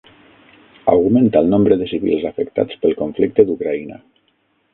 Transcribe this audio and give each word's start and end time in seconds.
Augmenta 0.93 1.43
el 1.45 1.51
nombre 1.51 1.77
de 1.81 1.89
civils 1.91 2.25
afectats 2.31 2.81
pel 2.87 2.97
conflicte 3.03 3.47
d'Ucraïna 3.53 4.01